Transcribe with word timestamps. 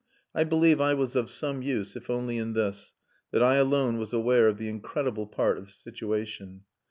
I 0.33 0.45
believe 0.45 0.81
I 0.81 0.95
was 0.95 1.15
of 1.15 1.29
some 1.29 1.61
use, 1.61 1.95
if 1.95 2.09
only 2.09 2.39
in 2.39 2.53
this, 2.53 2.95
that 3.29 3.43
I 3.43 3.57
alone 3.57 3.99
was 3.99 4.13
aware 4.13 4.47
of 4.47 4.57
the 4.57 4.67
incredible 4.67 5.27
part 5.27 5.59
of 5.59 5.67
the 5.67 5.73
situation. 5.73 6.63